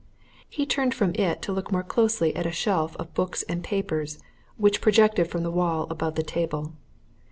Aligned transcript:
He 0.49 0.65
turned 0.65 0.95
from 0.95 1.13
it 1.13 1.43
to 1.43 1.51
look 1.51 1.71
more 1.71 1.83
closely 1.83 2.35
at 2.35 2.47
a 2.47 2.51
shelf 2.51 2.95
of 2.97 3.13
books 3.13 3.43
and 3.47 3.63
papers 3.63 4.17
which 4.57 4.81
projected 4.81 5.27
from 5.29 5.43
the 5.43 5.51
wall 5.51 5.85
above 5.91 6.15
the 6.15 6.23
table. 6.23 6.73